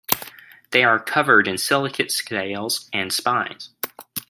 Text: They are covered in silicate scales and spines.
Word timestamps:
They 0.71 0.83
are 0.83 0.97
covered 0.99 1.47
in 1.47 1.59
silicate 1.59 2.11
scales 2.11 2.89
and 2.91 3.13
spines. 3.13 3.69